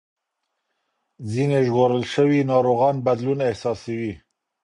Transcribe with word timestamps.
ځینې 1.31 1.57
ژغورل 1.67 2.03
شوي 2.13 2.39
ناروغان 2.51 2.95
بدلون 3.05 3.39
احساسوي. 3.49 4.13